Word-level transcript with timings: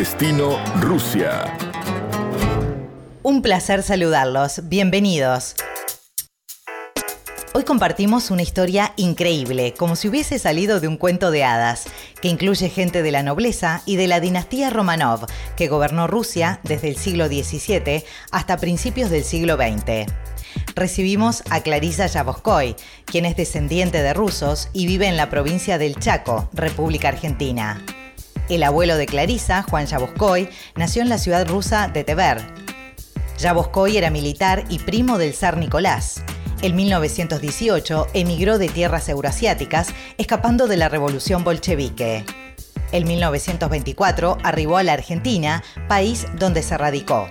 Destino 0.00 0.58
Rusia. 0.80 1.44
Un 3.22 3.42
placer 3.42 3.82
saludarlos. 3.82 4.62
Bienvenidos. 4.66 5.56
Hoy 7.52 7.64
compartimos 7.64 8.30
una 8.30 8.40
historia 8.40 8.94
increíble, 8.96 9.74
como 9.76 9.96
si 9.96 10.08
hubiese 10.08 10.38
salido 10.38 10.80
de 10.80 10.88
un 10.88 10.96
cuento 10.96 11.30
de 11.30 11.44
hadas, 11.44 11.84
que 12.22 12.28
incluye 12.28 12.70
gente 12.70 13.02
de 13.02 13.12
la 13.12 13.22
nobleza 13.22 13.82
y 13.84 13.96
de 13.96 14.06
la 14.06 14.20
dinastía 14.20 14.70
Romanov, 14.70 15.26
que 15.54 15.68
gobernó 15.68 16.06
Rusia 16.06 16.60
desde 16.62 16.88
el 16.88 16.96
siglo 16.96 17.26
XVII 17.26 18.02
hasta 18.30 18.56
principios 18.56 19.10
del 19.10 19.24
siglo 19.24 19.56
XX. 19.56 20.10
Recibimos 20.74 21.42
a 21.50 21.60
Clarisa 21.60 22.06
Yavoskoy, 22.06 22.74
quien 23.04 23.26
es 23.26 23.36
descendiente 23.36 24.00
de 24.00 24.14
rusos 24.14 24.70
y 24.72 24.86
vive 24.86 25.08
en 25.08 25.18
la 25.18 25.28
provincia 25.28 25.76
del 25.76 25.96
Chaco, 25.96 26.48
República 26.54 27.08
Argentina. 27.08 27.84
El 28.50 28.64
abuelo 28.64 28.96
de 28.96 29.06
Clarisa, 29.06 29.62
Juan 29.62 29.86
Yavoskoy, 29.86 30.48
nació 30.74 31.02
en 31.02 31.08
la 31.08 31.18
ciudad 31.18 31.46
rusa 31.46 31.86
de 31.86 32.02
Tver. 32.02 32.42
Yavoskoy 33.38 33.96
era 33.96 34.10
militar 34.10 34.64
y 34.68 34.80
primo 34.80 35.18
del 35.18 35.34
zar 35.34 35.56
Nicolás. 35.56 36.24
En 36.60 36.74
1918 36.74 38.08
emigró 38.12 38.58
de 38.58 38.68
tierras 38.68 39.08
euroasiáticas, 39.08 39.94
escapando 40.18 40.66
de 40.66 40.78
la 40.78 40.88
revolución 40.88 41.44
bolchevique. 41.44 42.24
En 42.90 43.06
1924 43.06 44.38
arribó 44.42 44.78
a 44.78 44.82
la 44.82 44.94
Argentina, 44.94 45.62
país 45.86 46.26
donde 46.36 46.64
se 46.64 46.76
radicó. 46.76 47.30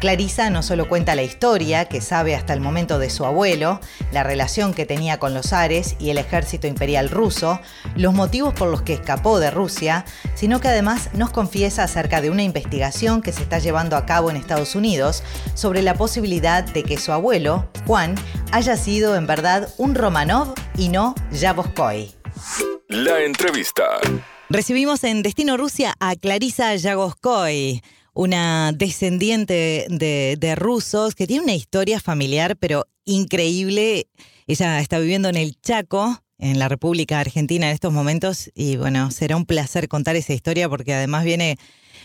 Clarisa 0.00 0.50
no 0.50 0.62
solo 0.62 0.88
cuenta 0.88 1.14
la 1.14 1.22
historia, 1.22 1.86
que 1.86 2.00
sabe 2.00 2.34
hasta 2.34 2.52
el 2.52 2.60
momento 2.60 2.98
de 2.98 3.10
su 3.10 3.24
abuelo, 3.24 3.80
la 4.12 4.22
relación 4.22 4.74
que 4.74 4.86
tenía 4.86 5.18
con 5.18 5.34
los 5.34 5.52
Ares 5.52 5.96
y 5.98 6.10
el 6.10 6.18
ejército 6.18 6.66
imperial 6.66 7.08
ruso, 7.08 7.60
los 7.96 8.14
motivos 8.14 8.54
por 8.54 8.68
los 8.68 8.82
que 8.82 8.94
escapó 8.94 9.40
de 9.40 9.50
Rusia, 9.50 10.04
sino 10.34 10.60
que 10.60 10.68
además 10.68 11.10
nos 11.14 11.30
confiesa 11.30 11.84
acerca 11.84 12.20
de 12.20 12.30
una 12.30 12.42
investigación 12.42 13.22
que 13.22 13.32
se 13.32 13.42
está 13.42 13.58
llevando 13.58 13.96
a 13.96 14.06
cabo 14.06 14.30
en 14.30 14.36
Estados 14.36 14.74
Unidos 14.74 15.22
sobre 15.54 15.82
la 15.82 15.94
posibilidad 15.94 16.64
de 16.64 16.82
que 16.82 16.98
su 16.98 17.12
abuelo, 17.12 17.68
Juan, 17.86 18.14
haya 18.52 18.76
sido 18.76 19.16
en 19.16 19.26
verdad 19.26 19.68
un 19.78 19.94
Romanov 19.94 20.54
y 20.76 20.88
no 20.88 21.14
Yavoskoy. 21.32 22.14
La 22.88 23.20
entrevista. 23.20 23.84
Recibimos 24.50 25.04
en 25.04 25.22
Destino 25.22 25.56
Rusia 25.56 25.94
a 26.00 26.14
Clarisa 26.16 26.76
Yagoskoy, 26.76 27.82
una 28.14 28.72
descendiente 28.72 29.86
de, 29.88 30.54
rusos 30.56 31.14
que 31.14 31.26
tiene 31.26 31.44
una 31.44 31.54
historia 31.54 32.00
familiar 32.00 32.56
pero 32.60 32.84
increíble. 33.04 34.04
Ella 34.46 34.78
está 34.78 34.98
viviendo 34.98 35.28
en 35.28 35.36
el 35.36 35.60
Chaco, 35.60 36.06
en 36.38 36.58
la 36.58 36.68
República 36.68 37.20
Argentina 37.20 37.66
en 37.66 37.72
estos 37.72 37.92
momentos 37.92 38.50
y 38.54 38.76
bueno, 38.76 39.10
será 39.10 39.36
un 39.36 39.46
placer 39.46 39.88
contar 39.88 40.16
esa 40.16 40.32
historia 40.32 40.68
porque 40.68 40.94
además 40.94 41.24
viene, 41.24 41.56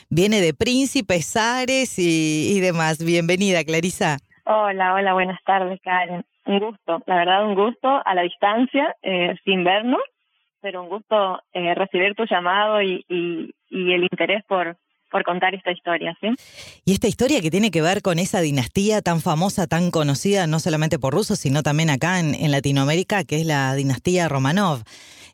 viene 0.09 0.41
de 0.41 0.53
príncipes, 0.53 1.35
Ares 1.37 1.97
y, 1.99 2.59
demás. 2.59 3.03
Bienvenida, 3.03 3.63
Clarisa. 3.63 4.17
Hola, 4.45 4.95
hola, 4.95 5.13
buenas 5.13 5.39
tardes, 5.45 5.79
Karen. 5.83 6.25
Un 6.45 6.59
gusto, 6.59 7.03
la 7.05 7.15
verdad, 7.15 7.45
un 7.45 7.53
gusto 7.53 8.01
a 8.03 8.15
la 8.15 8.23
distancia, 8.23 8.95
eh, 9.03 9.35
sin 9.45 9.63
vernos, 9.63 10.01
pero 10.61 10.81
un 10.81 10.89
gusto 10.89 11.39
eh, 11.53 11.75
recibir 11.75 12.15
tu 12.15 12.25
llamado 12.25 12.81
y, 12.81 13.05
y 13.07 13.93
el 13.93 14.03
interés 14.03 14.43
por, 14.47 14.75
por 15.09 15.23
contar 15.23 15.55
esta 15.55 15.71
historia, 15.71 16.15
¿sí? 16.21 16.27
Y 16.85 16.93
esta 16.93 17.07
historia 17.07 17.41
que 17.41 17.51
tiene 17.51 17.71
que 17.71 17.81
ver 17.81 18.01
con 18.01 18.19
esa 18.19 18.41
dinastía 18.41 19.01
tan 19.01 19.21
famosa, 19.21 19.67
tan 19.67 19.91
conocida, 19.91 20.47
no 20.47 20.59
solamente 20.59 20.99
por 20.99 21.13
rusos, 21.13 21.39
sino 21.39 21.63
también 21.63 21.89
acá 21.89 22.19
en, 22.19 22.35
en 22.35 22.51
Latinoamérica, 22.51 23.23
que 23.23 23.37
es 23.37 23.45
la 23.45 23.73
dinastía 23.75 24.29
Romanov. 24.29 24.83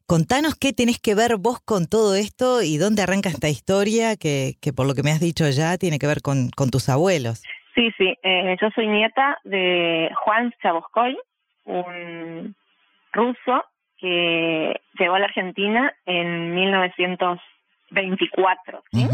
Contanos 0.08 0.56
qué 0.56 0.72
tenés 0.72 1.00
que 1.00 1.16
ver 1.16 1.38
vos 1.38 1.60
con 1.66 1.88
todo 1.88 2.14
esto 2.16 2.62
y 2.62 2.78
dónde 2.78 3.02
arranca 3.02 3.30
esta 3.30 3.50
historia 3.50 4.16
que, 4.16 4.54
que 4.62 4.72
por 4.72 4.86
lo 4.86 4.94
que 4.94 5.02
me 5.02 5.10
has 5.12 5.20
dicho 5.20 5.50
ya 5.50 5.80
tiene 5.80 5.98
que 5.98 6.06
ver 6.06 6.22
con, 6.22 6.52
con 6.56 6.70
tus 6.70 6.90
abuelos. 6.90 7.42
Sí, 7.74 7.90
sí, 7.98 8.16
eh, 8.22 8.56
yo 8.62 8.70
soy 8.76 8.86
nieta 8.88 9.40
de 9.44 10.12
Juan 10.24 10.54
Chaboskoy, 10.62 11.18
un 11.66 12.56
ruso 13.12 13.64
que 13.98 14.80
llegó 15.00 15.16
a 15.16 15.20
la 15.20 15.26
Argentina 15.26 15.92
en 16.06 16.54
1924. 16.54 18.84
¿sí? 18.92 19.08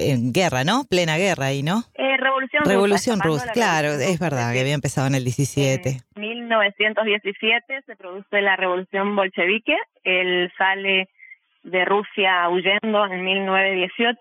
En 0.00 0.32
guerra, 0.32 0.64
¿no? 0.64 0.84
Plena 0.88 1.16
guerra 1.16 1.46
ahí, 1.46 1.62
¿no? 1.62 1.84
Eh, 1.94 2.16
Revolución, 2.16 2.64
Revolución 2.64 3.20
Rusa. 3.20 3.52
claro, 3.52 3.88
es 3.88 4.18
verdad, 4.18 4.52
que 4.52 4.60
había 4.60 4.74
empezado 4.74 5.06
en 5.06 5.14
el 5.14 5.24
17. 5.24 6.00
En 6.16 6.20
1917 6.20 7.82
se 7.86 7.96
produce 7.96 8.42
la 8.42 8.56
Revolución 8.56 9.14
Bolchevique, 9.14 9.76
él 10.04 10.52
sale 10.56 11.08
de 11.62 11.84
Rusia 11.84 12.48
huyendo 12.48 13.06
en 13.06 13.24
1918, 13.24 14.18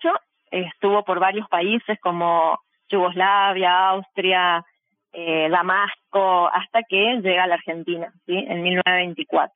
estuvo 0.52 1.04
por 1.04 1.20
varios 1.20 1.48
países 1.48 1.98
como 2.02 2.60
Yugoslavia, 2.90 3.90
Austria, 3.90 4.66
eh, 5.14 5.48
Damasco, 5.50 6.50
hasta 6.54 6.84
que 6.84 7.20
llega 7.22 7.44
a 7.44 7.48
la 7.48 7.56
Argentina, 7.56 8.12
¿sí? 8.26 8.38
En 8.48 8.62
1924. 8.62 9.54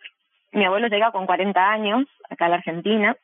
Mi 0.54 0.66
abuelo 0.66 0.88
llega 0.88 1.12
con 1.12 1.26
40 1.26 1.72
años 1.72 2.06
acá 2.30 2.46
a 2.46 2.50
la 2.50 2.56
Argentina, 2.56 3.16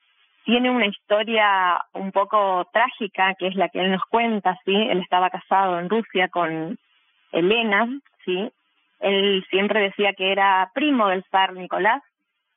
tiene 0.50 0.72
una 0.72 0.88
historia 0.88 1.80
un 1.94 2.12
poco 2.12 2.68
trágica, 2.74 3.36
que 3.36 3.46
es 3.46 3.56
la 3.56 3.70
que 3.70 3.82
él 3.82 3.92
nos 3.92 4.04
cuenta, 4.06 4.58
¿sí? 4.66 4.74
Él 4.74 5.00
estaba 5.00 5.30
casado 5.30 5.78
en 5.78 5.88
Rusia 5.88 6.28
con 6.30 6.80
Elena, 7.32 7.88
¿sí? 8.26 8.52
Él 9.00 9.46
siempre 9.52 9.80
decía 9.80 10.14
que 10.14 10.32
era 10.32 10.72
primo 10.74 11.08
del 11.08 11.24
zar 11.30 11.54
Nicolás, 11.54 12.02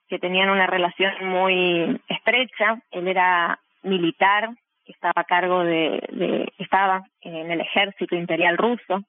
que 0.08 0.18
tenían 0.18 0.48
una 0.48 0.66
relación 0.66 1.12
muy 1.26 2.00
estrecha. 2.08 2.80
Él 2.92 3.08
era 3.08 3.58
militar, 3.82 4.48
estaba 4.86 5.20
a 5.20 5.24
cargo 5.24 5.62
de, 5.62 6.50
estaba 6.56 7.02
en 7.20 7.50
el 7.50 7.60
ejército 7.60 8.16
imperial 8.16 8.56
ruso, 8.56 9.02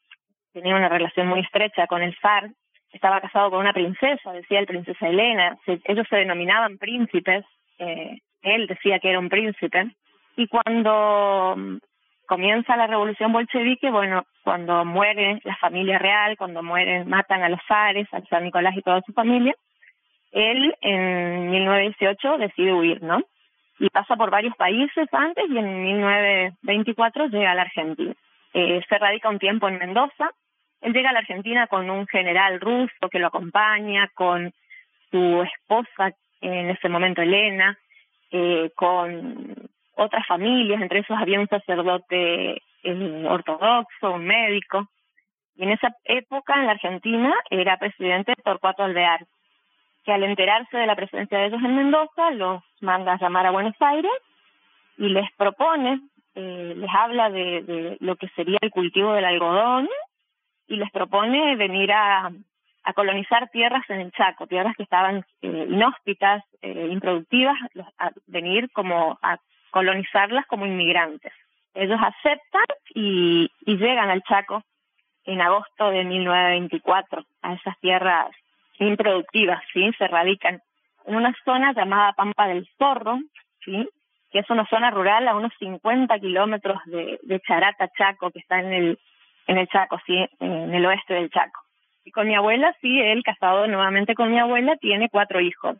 tenía 0.51 0.75
una 0.75 0.89
relación 0.89 1.27
muy 1.27 1.39
estrecha 1.39 1.87
con 1.87 2.01
el 2.03 2.13
zar, 2.21 2.49
estaba 2.91 3.21
casado 3.21 3.49
con 3.49 3.61
una 3.61 3.71
princesa, 3.71 4.33
decía 4.33 4.59
el 4.59 4.67
princesa 4.67 5.07
Elena, 5.07 5.57
ellos 5.85 6.05
se 6.09 6.17
denominaban 6.17 6.77
príncipes, 6.77 7.45
eh, 7.79 8.19
él 8.43 8.67
decía 8.67 8.99
que 8.99 9.09
era 9.09 9.19
un 9.19 9.29
príncipe, 9.29 9.95
y 10.35 10.47
cuando 10.47 11.55
mm, 11.57 11.77
comienza 12.25 12.77
la 12.77 12.87
revolución 12.87 13.31
bolchevique, 13.31 13.89
bueno, 13.89 14.25
cuando 14.43 14.85
muere 14.85 15.39
la 15.43 15.55
familia 15.57 15.99
real, 15.99 16.37
cuando 16.37 16.63
mueren, 16.63 17.07
matan 17.07 17.43
a 17.43 17.49
los 17.49 17.59
zares, 17.67 18.07
a 18.13 18.21
San 18.21 18.43
Nicolás 18.43 18.75
y 18.75 18.81
toda 18.81 19.01
su 19.01 19.13
familia, 19.13 19.55
él 20.31 20.75
en 20.81 21.51
1918 21.51 22.37
decide 22.39 22.73
huir, 22.73 23.03
¿no? 23.03 23.21
Y 23.79 23.89
pasa 23.89 24.15
por 24.15 24.31
varios 24.31 24.55
países 24.55 25.07
antes 25.11 25.45
y 25.49 25.57
en 25.57 25.83
1924 25.83 27.27
llega 27.27 27.51
a 27.51 27.55
la 27.55 27.63
Argentina. 27.63 28.13
Eh, 28.53 28.81
se 28.87 28.97
radica 28.97 29.29
un 29.29 29.39
tiempo 29.39 29.67
en 29.67 29.77
Mendoza. 29.77 30.31
Él 30.81 30.93
llega 30.93 31.09
a 31.09 31.13
la 31.13 31.19
Argentina 31.19 31.67
con 31.67 31.89
un 31.89 32.07
general 32.07 32.59
ruso 32.59 33.09
que 33.11 33.19
lo 33.19 33.27
acompaña, 33.27 34.09
con 34.13 34.51
su 35.11 35.43
esposa 35.43 36.11
en 36.41 36.71
ese 36.71 36.89
momento 36.89 37.21
Elena, 37.21 37.77
eh, 38.35 38.71
con 38.75 39.55
otras 39.95 40.25
familias, 40.25 40.81
entre 40.81 41.01
esos 41.01 41.15
había 41.15 41.39
un 41.39 41.47
sacerdote 41.47 42.63
eh, 42.83 43.25
ortodoxo, 43.29 44.11
un 44.11 44.25
médico, 44.25 44.89
y 45.55 45.63
en 45.63 45.69
esa 45.69 45.95
época 46.05 46.55
en 46.55 46.65
la 46.65 46.71
Argentina 46.71 47.31
era 47.51 47.77
presidente 47.77 48.33
Torcuato 48.43 48.83
Alvear, 48.83 49.23
que 50.03 50.11
al 50.11 50.23
enterarse 50.23 50.75
de 50.75 50.87
la 50.87 50.95
presencia 50.95 51.37
de 51.37 51.45
ellos 51.45 51.61
en 51.63 51.75
Mendoza 51.75 52.31
los 52.31 52.63
manda 52.81 53.13
a 53.13 53.19
llamar 53.19 53.45
a 53.45 53.51
Buenos 53.51 53.75
Aires 53.79 54.11
y 54.97 55.09
les 55.09 55.31
propone, 55.33 56.01
eh, 56.33 56.73
les 56.75 56.89
habla 56.91 57.29
de, 57.29 57.61
de 57.61 57.97
lo 57.99 58.15
que 58.15 58.29
sería 58.29 58.57
el 58.61 58.71
cultivo 58.71 59.13
del 59.13 59.25
algodón 59.25 59.87
y 60.67 60.77
les 60.77 60.89
propone 60.89 61.55
venir 61.55 61.91
a, 61.91 62.31
a 62.83 62.93
colonizar 62.93 63.49
tierras 63.49 63.83
en 63.89 64.01
el 64.01 64.11
Chaco, 64.11 64.47
tierras 64.47 64.75
que 64.75 64.83
estaban 64.83 65.25
eh, 65.41 65.67
inhóspitas, 65.69 66.43
eh, 66.61 66.89
improductivas, 66.91 67.55
a 67.97 68.11
venir 68.27 68.69
como 68.71 69.17
a 69.21 69.37
colonizarlas 69.71 70.45
como 70.47 70.65
inmigrantes. 70.65 71.33
Ellos 71.73 71.99
aceptan 72.01 72.65
y, 72.93 73.49
llegan 73.65 74.09
al 74.09 74.21
Chaco 74.23 74.63
en 75.25 75.41
agosto 75.41 75.89
de 75.89 76.03
1924 76.03 77.25
a 77.41 77.53
esas 77.53 77.79
tierras 77.79 78.29
improductivas, 78.77 79.63
¿sí? 79.73 79.91
Se 79.97 80.07
radican 80.07 80.61
en 81.05 81.15
una 81.15 81.33
zona 81.45 81.73
llamada 81.73 82.13
Pampa 82.13 82.47
del 82.47 82.67
Zorro, 82.77 83.19
¿sí? 83.63 83.89
Que 84.31 84.39
es 84.39 84.49
una 84.49 84.67
zona 84.67 84.91
rural 84.91 85.27
a 85.27 85.35
unos 85.35 85.53
50 85.57 86.19
kilómetros 86.19 86.79
de, 86.85 87.19
de 87.23 87.39
Charata, 87.39 87.89
Chaco, 87.97 88.29
que 88.31 88.39
está 88.39 88.59
en 88.59 88.73
el, 88.73 88.99
en 89.47 89.57
el 89.57 89.67
Chaco, 89.67 89.99
¿sí? 90.05 90.27
En 90.39 90.73
el 90.73 90.85
oeste 90.85 91.13
del 91.13 91.29
Chaco. 91.29 91.62
Y 92.05 92.11
con 92.11 92.27
mi 92.27 92.35
abuela, 92.35 92.75
sí, 92.81 92.99
él 92.99 93.23
casado 93.23 93.67
nuevamente 93.67 94.15
con 94.15 94.31
mi 94.31 94.39
abuela, 94.39 94.75
tiene 94.77 95.09
cuatro 95.09 95.39
hijos. 95.39 95.77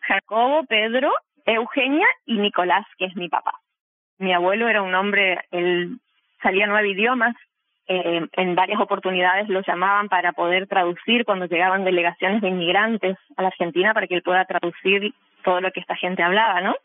Jacobo, 0.00 0.64
Pedro, 0.64 1.12
Eugenia 1.44 2.06
y 2.26 2.38
Nicolás, 2.38 2.86
que 2.98 3.06
es 3.06 3.16
mi 3.16 3.28
papá. 3.28 3.52
Mi 4.18 4.32
abuelo 4.32 4.68
era 4.68 4.82
un 4.82 4.94
hombre, 4.94 5.40
él 5.50 5.98
salía 6.42 6.66
nueve 6.66 6.90
idiomas, 6.90 7.34
eh, 7.92 8.24
en 8.32 8.54
varias 8.54 8.80
oportunidades 8.80 9.48
lo 9.48 9.62
llamaban 9.62 10.08
para 10.08 10.32
poder 10.32 10.68
traducir 10.68 11.24
cuando 11.24 11.46
llegaban 11.46 11.84
delegaciones 11.84 12.40
de 12.40 12.48
inmigrantes 12.48 13.16
a 13.36 13.42
la 13.42 13.48
Argentina 13.48 13.92
para 13.92 14.06
que 14.06 14.14
él 14.14 14.22
pueda 14.22 14.44
traducir 14.44 15.12
todo 15.42 15.60
lo 15.60 15.72
que 15.72 15.80
esta 15.80 15.96
gente 15.96 16.22
hablaba, 16.22 16.60
¿no? 16.60 16.76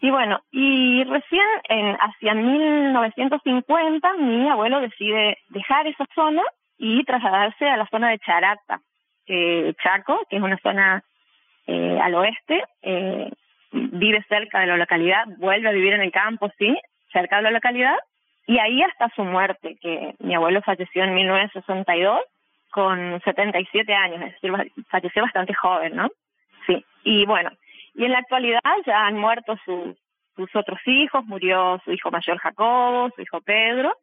Y 0.00 0.10
bueno, 0.10 0.40
y 0.50 1.04
recién 1.04 1.46
en 1.70 1.96
hacia 1.98 2.34
1950 2.34 4.12
mi 4.18 4.48
abuelo 4.50 4.80
decide 4.80 5.38
dejar 5.48 5.86
esa 5.86 6.04
zona 6.14 6.42
y 6.82 7.04
trasladarse 7.04 7.68
a 7.68 7.76
la 7.76 7.86
zona 7.86 8.10
de 8.10 8.18
Charata, 8.18 8.80
eh, 9.28 9.72
Chaco, 9.80 10.26
que 10.28 10.36
es 10.36 10.42
una 10.42 10.58
zona 10.58 11.04
eh, 11.68 11.96
al 12.02 12.12
oeste, 12.16 12.64
eh, 12.82 13.30
vive 13.70 14.24
cerca 14.28 14.58
de 14.58 14.66
la 14.66 14.76
localidad, 14.76 15.24
vuelve 15.38 15.68
a 15.68 15.72
vivir 15.72 15.92
en 15.92 16.02
el 16.02 16.10
campo, 16.10 16.50
sí, 16.58 16.76
cerca 17.12 17.36
de 17.36 17.42
la 17.42 17.50
localidad, 17.52 17.94
y 18.48 18.58
ahí 18.58 18.82
hasta 18.82 19.14
su 19.14 19.22
muerte, 19.22 19.78
que 19.80 20.16
mi 20.18 20.34
abuelo 20.34 20.60
falleció 20.62 21.04
en 21.04 21.14
1962 21.14 22.18
con 22.72 23.20
77 23.22 23.94
años, 23.94 24.20
es 24.22 24.32
decir, 24.32 24.72
falleció 24.90 25.22
bastante 25.22 25.54
joven, 25.54 25.94
¿no? 25.94 26.08
Sí, 26.66 26.84
y 27.04 27.24
bueno, 27.26 27.50
y 27.94 28.06
en 28.06 28.10
la 28.10 28.18
actualidad 28.18 28.60
ya 28.84 29.06
han 29.06 29.18
muerto 29.18 29.56
sus, 29.64 29.96
sus 30.34 30.56
otros 30.56 30.80
hijos, 30.86 31.24
murió 31.26 31.80
su 31.84 31.92
hijo 31.92 32.10
mayor 32.10 32.38
Jacobo, 32.38 33.08
su 33.14 33.22
hijo 33.22 33.40
Pedro, 33.40 33.94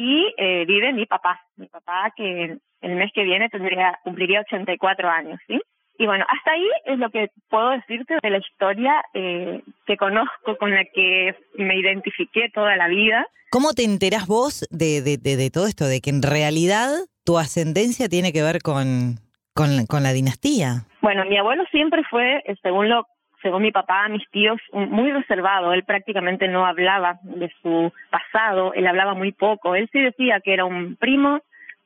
y 0.00 0.32
eh, 0.38 0.64
vive 0.66 0.94
mi 0.94 1.04
papá, 1.04 1.38
mi 1.56 1.66
papá 1.66 2.10
que 2.16 2.56
el 2.80 2.96
mes 2.96 3.10
que 3.14 3.22
viene 3.22 3.50
tendría 3.50 3.98
cumpliría 4.02 4.40
84 4.40 5.10
años, 5.10 5.38
¿sí? 5.46 5.60
Y 5.98 6.06
bueno, 6.06 6.24
hasta 6.26 6.52
ahí 6.52 6.66
es 6.86 6.98
lo 6.98 7.10
que 7.10 7.28
puedo 7.50 7.68
decirte 7.68 8.16
de 8.22 8.30
la 8.30 8.38
historia 8.38 9.04
eh, 9.12 9.60
que 9.84 9.98
conozco, 9.98 10.56
con 10.58 10.70
la 10.70 10.86
que 10.86 11.34
me 11.56 11.76
identifiqué 11.78 12.48
toda 12.54 12.76
la 12.76 12.88
vida. 12.88 13.26
¿Cómo 13.50 13.74
te 13.74 13.84
enterás 13.84 14.26
vos 14.26 14.66
de, 14.70 15.02
de, 15.02 15.18
de, 15.18 15.50
todo 15.50 15.66
esto? 15.66 15.84
De 15.84 16.00
que 16.00 16.08
en 16.08 16.22
realidad 16.22 16.88
tu 17.26 17.36
ascendencia 17.36 18.08
tiene 18.08 18.32
que 18.32 18.42
ver 18.42 18.62
con, 18.62 19.16
con, 19.52 19.84
con 19.84 20.02
la 20.02 20.14
dinastía. 20.14 20.86
Bueno, 21.02 21.26
mi 21.26 21.36
abuelo 21.36 21.64
siempre 21.70 22.04
fue, 22.08 22.38
eh, 22.46 22.56
según 22.62 22.88
lo 22.88 23.06
según 23.42 23.62
mi 23.62 23.72
papá, 23.72 24.08
mis 24.08 24.28
tíos, 24.30 24.60
muy 24.72 25.12
reservado. 25.12 25.72
Él 25.72 25.84
prácticamente 25.84 26.48
no 26.48 26.66
hablaba 26.66 27.18
de 27.22 27.52
su 27.62 27.92
pasado, 28.10 28.74
él 28.74 28.86
hablaba 28.86 29.14
muy 29.14 29.32
poco. 29.32 29.74
Él 29.74 29.88
sí 29.92 30.00
decía 30.00 30.40
que 30.40 30.52
era 30.52 30.64
un 30.64 30.96
primo 30.96 31.40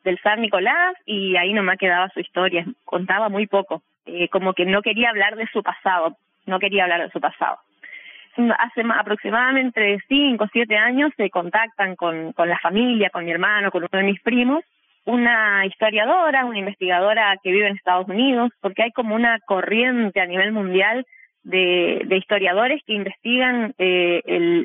del 0.05 0.21
San 0.21 0.41
Nicolás 0.41 0.95
y 1.07 1.37
ahí 1.37 1.53
nomás 1.53 1.79
quedaba 1.79 2.11
su 2.11 2.21
historia, 2.21 2.65
contaba 2.85 3.29
muy 3.29 3.47
poco, 3.47 3.83
eh, 4.07 4.29
como 4.29 4.53
que 4.53 4.67
no 4.67 4.83
quería 4.83 5.11
hablar 5.11 5.37
de 5.37 5.49
su 5.49 5.63
pasado, 5.63 6.17
no 6.47 6.59
quería 6.59 6.85
hablar 6.85 7.03
de 7.03 7.11
su 7.11 7.21
pasado. 7.21 7.59
Hace 8.59 8.83
aproximadamente 8.99 9.99
cinco 10.09 10.45
o 10.45 10.49
siete 10.53 10.77
años 10.77 11.13
se 11.17 11.31
contactan 11.31 11.95
con, 11.95 12.33
con 12.33 12.49
la 12.49 12.59
familia, 12.59 13.11
con 13.11 13.25
mi 13.25 13.31
hermano, 13.31 13.71
con 13.71 13.83
uno 13.83 13.89
de 13.93 14.03
mis 14.03 14.21
primos, 14.21 14.65
una 15.07 15.65
historiadora, 15.67 16.45
una 16.45 16.59
investigadora 16.59 17.37
que 17.43 17.53
vive 17.53 17.69
en 17.69 17.77
Estados 17.77 18.09
Unidos, 18.09 18.51
porque 18.61 18.83
hay 18.83 18.91
como 18.91 19.15
una 19.15 19.39
corriente 19.41 20.21
a 20.21 20.27
nivel 20.27 20.53
mundial 20.53 21.07
de, 21.45 22.07
historiadores 22.11 22.83
que 22.87 22.95
investigan 22.95 23.75
eh, 23.79 24.23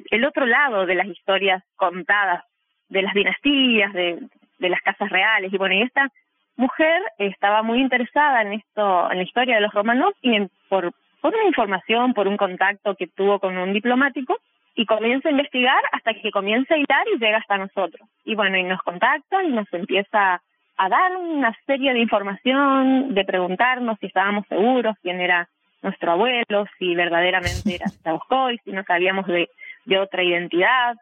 el, 0.09 0.25
otro 0.25 0.45
lado 0.45 0.85
de 0.85 0.95
las 0.95 1.07
historias 1.07 1.63
contadas, 1.75 2.43
de 2.89 3.01
las 3.01 3.13
dinastías, 3.13 3.93
de, 3.93 4.19
las 4.59 4.81
casas 4.81 5.09
reales. 5.09 5.53
Y 5.53 5.57
bueno, 5.57 5.75
y 5.75 5.81
esta 5.83 6.09
mujer 6.55 7.01
estaba 7.17 7.61
muy 7.63 7.79
interesada 7.79 8.41
en 8.41 8.53
esto, 8.53 9.11
en 9.11 9.17
la 9.17 9.23
historia 9.23 9.55
de 9.55 9.61
los 9.61 9.73
romanos 9.73 10.13
y 10.21 10.35
en, 10.35 10.49
por, 10.67 10.91
por 11.21 11.33
una 11.33 11.45
información, 11.45 12.13
por 12.13 12.27
un 12.27 12.37
contacto 12.37 12.95
que 12.95 13.07
tuvo 13.07 13.39
con 13.39 13.57
un 13.57 13.73
diplomático, 13.73 14.37
y 14.75 14.85
comienza 14.85 15.27
a 15.27 15.31
investigar 15.31 15.83
hasta 15.91 16.13
que 16.13 16.31
comienza 16.31 16.73
a 16.73 16.77
hilar 16.77 17.05
y 17.13 17.19
llega 17.19 17.39
hasta 17.39 17.57
nosotros. 17.57 18.07
Y 18.23 18.35
bueno, 18.35 18.57
y 18.57 18.63
nos 18.63 18.81
contacta 18.81 19.43
y 19.43 19.49
nos 19.49 19.67
empieza 19.73 20.41
a 20.77 20.89
dar 20.89 21.17
una 21.17 21.53
serie 21.65 21.91
de 21.91 21.99
información, 21.99 23.13
de 23.13 23.25
preguntarnos 23.25 23.97
si 23.99 24.05
estábamos 24.05 24.47
seguros, 24.47 24.95
quién 25.01 25.19
era 25.19 25.49
nuestro 25.81 26.11
abuelo, 26.11 26.65
si 26.77 26.95
verdaderamente 26.95 27.75
era 27.75 27.85
Taboscoy, 28.03 28.59
si 28.63 28.71
no 28.71 28.83
sabíamos 28.83 29.27
de, 29.27 29.49
de 29.85 29.99
otra 29.99 30.23
identidad, 30.23 30.95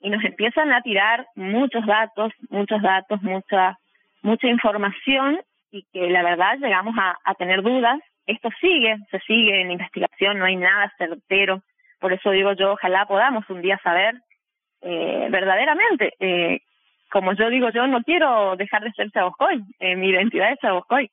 y 0.00 0.08
nos 0.10 0.24
empiezan 0.24 0.72
a 0.72 0.80
tirar 0.80 1.26
muchos 1.34 1.84
datos, 1.86 2.32
muchos 2.48 2.80
datos, 2.80 3.20
mucha, 3.22 3.78
mucha 4.22 4.46
información, 4.46 5.40
y 5.70 5.84
que 5.92 6.10
la 6.10 6.22
verdad 6.22 6.56
llegamos 6.58 6.94
a, 6.98 7.16
a 7.24 7.34
tener 7.34 7.62
dudas. 7.62 8.00
Esto 8.26 8.48
sigue, 8.60 8.96
se 9.10 9.18
sigue 9.20 9.60
en 9.60 9.70
investigación, 9.70 10.38
no 10.38 10.46
hay 10.46 10.56
nada 10.56 10.92
certero, 10.98 11.62
por 12.00 12.12
eso 12.14 12.30
digo 12.30 12.52
yo, 12.54 12.72
ojalá 12.72 13.06
podamos 13.06 13.48
un 13.50 13.60
día 13.60 13.78
saber 13.84 14.14
eh, 14.80 15.28
verdaderamente. 15.30 16.14
Eh, 16.18 16.60
como 17.10 17.34
yo 17.34 17.50
digo, 17.50 17.70
yo 17.70 17.86
no 17.86 18.02
quiero 18.02 18.56
dejar 18.56 18.82
de 18.82 18.92
ser 18.92 19.10
Chaboscoy, 19.10 19.62
eh, 19.78 19.96
mi 19.96 20.08
identidad 20.08 20.52
es 20.52 20.58
Chaboscoy, 20.60 21.10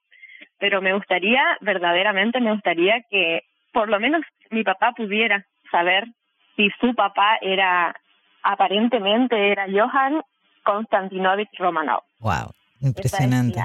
pero 0.60 0.82
me 0.82 0.94
gustaría, 0.94 1.42
verdaderamente 1.62 2.40
me 2.40 2.54
gustaría 2.54 3.02
que 3.10 3.42
por 3.72 3.90
lo 3.90 4.00
menos 4.00 4.22
mi 4.50 4.64
papá 4.64 4.94
pudiera 4.96 5.46
saber 5.72 6.06
si 6.56 6.70
su 6.80 6.96
papá 6.96 7.38
era, 7.42 7.96
aparentemente 8.44 9.52
era 9.52 9.68
Johan 9.70 10.22
Konstantinovich 10.64 11.50
Romanov. 11.60 12.02
Wow, 12.20 12.52
impresionante. 12.82 13.60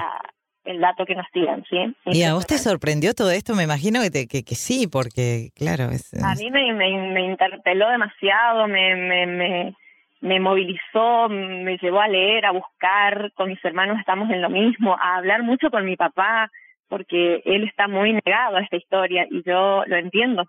el 0.65 0.81
dato 0.81 1.05
que 1.05 1.15
nos 1.15 1.27
tiran, 1.33 1.65
¿sí? 1.69 1.97
¿Y 2.07 2.23
a 2.25 2.35
vos 2.35 2.47
te 2.47 2.59
sorprendió 2.59 3.15
todo 3.15 3.31
esto? 3.31 3.55
Me 3.55 3.65
imagino 3.65 4.01
que, 4.03 4.27
que, 4.27 4.45
que 4.45 4.55
sí, 4.55 4.87
porque, 4.87 5.51
claro, 5.57 5.85
es, 5.91 6.13
A 6.23 6.35
mí 6.35 6.51
me, 6.51 6.73
me, 6.73 7.13
me 7.13 7.25
interpeló 7.25 7.89
demasiado, 7.89 8.69
me, 8.69 8.95
me, 8.95 9.27
me, 9.27 9.77
me 10.21 10.39
movilizó, 10.39 11.29
me 11.29 11.79
llevó 11.79 12.01
a 12.01 12.09
leer, 12.09 12.47
a 12.47 12.53
buscar, 12.53 13.33
con 13.35 13.49
mis 13.49 13.65
hermanos 13.65 13.99
estamos 13.99 14.31
en 14.31 14.41
lo 14.41 14.51
mismo, 14.51 14.97
a 15.01 15.17
hablar 15.17 15.43
mucho 15.43 15.71
con 15.71 15.85
mi 15.85 15.97
papá, 15.97 16.51
porque 16.93 17.41
él 17.47 17.65
está 17.65 17.89
muy 17.89 18.13
negado 18.13 18.59
a 18.59 18.61
esta 18.61 18.77
historia 18.77 19.27
y 19.31 19.43
yo 19.47 19.83
lo 19.87 19.97
entiendo. 19.97 20.45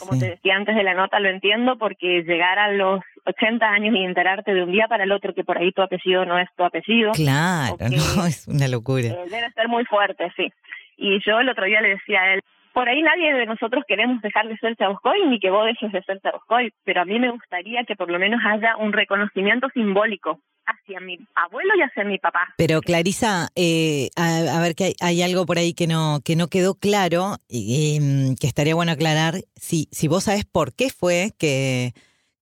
Como 0.00 0.18
te 0.18 0.30
decía 0.30 0.56
antes 0.56 0.74
de 0.74 0.82
la 0.82 0.94
nota, 0.94 1.20
lo 1.20 1.28
entiendo 1.28 1.76
porque 1.76 2.22
llegar 2.22 2.58
a 2.58 2.72
los 2.72 3.02
80 3.26 3.66
años 3.66 3.94
y 3.94 4.02
enterarte 4.02 4.54
de 4.54 4.62
un 4.62 4.72
día 4.72 4.86
para 4.88 5.04
el 5.04 5.12
otro 5.12 5.34
que 5.34 5.44
por 5.44 5.58
ahí 5.58 5.72
tu 5.72 5.82
apellido 5.82 6.24
no 6.24 6.38
es 6.38 6.48
tu 6.56 6.64
apellido. 6.64 7.12
Claro, 7.12 7.76
no, 8.16 8.26
es 8.26 8.48
una 8.48 8.68
locura. 8.68 9.08
Eh, 9.08 9.28
debe 9.28 9.50
ser 9.52 9.68
muy 9.68 9.84
fuerte, 9.84 10.32
sí. 10.34 10.50
Y 10.96 11.22
yo 11.22 11.40
el 11.40 11.50
otro 11.50 11.66
día 11.66 11.82
le 11.82 11.90
decía 11.90 12.22
a 12.22 12.32
él, 12.32 12.40
por 12.76 12.90
ahí 12.90 13.00
nadie 13.00 13.32
de 13.32 13.46
nosotros 13.46 13.84
queremos 13.88 14.20
dejar 14.20 14.48
de 14.48 14.56
ser 14.58 14.76
Chaboscoy 14.76 15.26
ni 15.30 15.40
que 15.40 15.48
vos 15.48 15.64
dejes 15.64 15.90
de 15.92 16.02
ser 16.02 16.20
Chaboscoy, 16.20 16.70
pero 16.84 17.00
a 17.00 17.04
mí 17.06 17.18
me 17.18 17.30
gustaría 17.30 17.84
que 17.84 17.96
por 17.96 18.10
lo 18.10 18.18
menos 18.18 18.38
haya 18.46 18.76
un 18.76 18.92
reconocimiento 18.92 19.68
simbólico 19.72 20.40
hacia 20.66 21.00
mi 21.00 21.16
abuelo 21.36 21.72
y 21.74 21.80
hacia 21.80 22.04
mi 22.04 22.18
papá. 22.18 22.52
Pero 22.58 22.82
Clarisa, 22.82 23.48
eh, 23.56 24.10
a, 24.14 24.60
ver 24.60 24.74
que 24.74 24.92
hay, 25.00 25.22
algo 25.22 25.46
por 25.46 25.56
ahí 25.56 25.72
que 25.72 25.86
no 25.86 26.18
que 26.22 26.36
no 26.36 26.48
quedó 26.48 26.74
claro 26.74 27.36
y, 27.48 27.98
mm, 27.98 28.36
que 28.38 28.46
estaría 28.46 28.74
bueno 28.74 28.92
aclarar 28.92 29.36
si 29.54 29.88
si 29.90 30.06
vos 30.06 30.24
sabes 30.24 30.44
por 30.44 30.76
qué 30.76 30.90
fue 30.90 31.30
que 31.40 31.92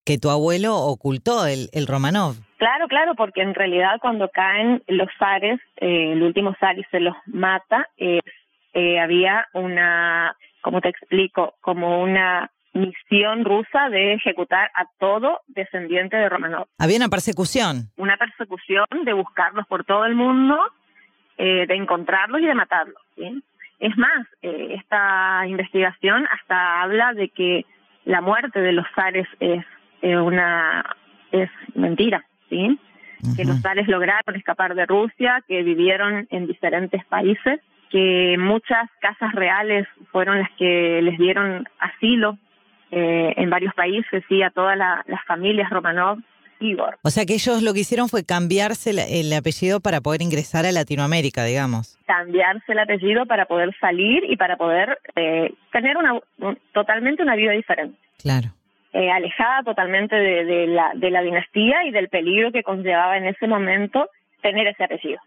que 0.05 0.17
tu 0.17 0.29
abuelo 0.29 0.75
ocultó 0.75 1.47
el, 1.47 1.69
el 1.71 1.87
Romanov. 1.87 2.35
Claro, 2.57 2.89
claro, 2.89 3.15
porque 3.15 3.41
en 3.41 3.55
realidad 3.55 3.99
cuando 4.01 4.27
caen 4.27 4.83
los 4.87 5.07
zares, 5.17 5.61
eh, 5.77 6.11
el 6.11 6.21
último 6.23 6.53
zar 6.59 6.77
y 6.77 6.83
se 6.91 6.99
los 6.99 7.15
mata, 7.25 7.87
eh, 7.95 8.19
eh, 8.75 8.99
había 8.99 9.47
una, 9.53 10.35
como 10.61 10.81
te 10.81 10.89
explico, 10.89 11.55
como 11.61 12.03
una 12.03 12.51
misión 12.73 13.45
rusa 13.45 13.89
de 13.89 14.15
ejecutar 14.15 14.69
a 14.75 14.85
todo 14.99 15.39
descendiente 15.47 16.17
de 16.17 16.27
Romanov. 16.27 16.67
Había 16.77 16.97
una 16.97 17.07
persecución. 17.07 17.89
Una 17.95 18.17
persecución 18.17 18.85
de 19.05 19.13
buscarlos 19.13 19.65
por 19.67 19.85
todo 19.85 20.05
el 20.05 20.13
mundo, 20.13 20.59
eh, 21.37 21.65
de 21.67 21.73
encontrarlos 21.75 22.41
y 22.41 22.45
de 22.45 22.53
matarlos. 22.53 23.01
¿sí? 23.15 23.41
Es 23.79 23.97
más, 23.97 24.27
eh, 24.41 24.75
esta 24.77 25.47
investigación 25.47 26.27
hasta 26.29 26.81
habla 26.81 27.13
de 27.13 27.29
que 27.29 27.65
la 28.03 28.19
muerte 28.19 28.59
de 28.59 28.73
los 28.73 28.85
zares 28.93 29.27
es 29.39 29.65
eh, 30.01 30.17
una 30.17 30.97
es 31.31 31.49
mentira, 31.73 32.25
¿sí? 32.49 32.77
Que 33.35 33.43
los 33.43 33.59
zares 33.61 33.87
lograron 33.87 34.35
escapar 34.35 34.75
de 34.75 34.85
Rusia, 34.85 35.43
que 35.47 35.63
vivieron 35.63 36.27
en 36.29 36.45
diferentes 36.45 37.03
países 37.05 37.59
que 37.89 38.35
muchas 38.37 38.89
casas 38.99 39.33
reales 39.33 39.87
fueron 40.11 40.39
las 40.39 40.49
que 40.57 41.01
les 41.01 41.17
dieron 41.17 41.67
asilo 41.79 42.37
eh, 42.91 43.33
en 43.37 43.49
varios 43.49 43.73
países, 43.73 44.23
y 44.29 44.41
a 44.41 44.49
todas 44.51 44.77
las 44.77 45.25
familias 45.25 45.69
Romanov. 45.69 46.19
Igor. 46.59 46.97
O 47.03 47.09
sea 47.09 47.25
que 47.25 47.33
ellos 47.33 47.61
lo 47.61 47.73
que 47.73 47.81
hicieron 47.81 48.07
fue 48.07 48.25
cambiarse 48.25 48.91
el, 48.91 49.33
apellido 49.33 49.81
para 49.81 49.99
poder 49.99 50.21
ingresar 50.21 50.65
a 50.65 50.71
Latinoamérica, 50.71 51.43
digamos. 51.43 51.99
Cambiarse 52.07 52.71
el 52.71 52.79
apellido 52.79 53.25
para 53.25 53.45
poder 53.45 53.75
salir 53.81 54.23
y 54.23 54.37
para 54.37 54.55
poder 54.55 54.97
eh, 55.17 55.53
tener 55.73 55.97
una 55.97 56.17
totalmente 56.71 57.23
una 57.23 57.35
vida 57.35 57.51
diferente. 57.51 57.97
Claro. 58.21 58.53
Eh, 58.93 59.11
alejada 59.11 59.63
totalmente 59.63 60.15
de, 60.15 60.45
de, 60.45 60.67
la, 60.67 60.91
de 60.95 61.11
la 61.11 61.21
dinastía 61.21 61.83
y 61.83 61.91
del 61.91 62.07
peligro 62.07 62.53
que 62.53 62.63
conllevaba 62.63 63.17
en 63.17 63.25
ese 63.25 63.47
momento 63.47 64.09
tener 64.41 64.67
ese 64.67 64.85
apellido 64.85 65.19